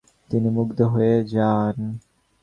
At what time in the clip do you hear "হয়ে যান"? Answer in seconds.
0.93-1.77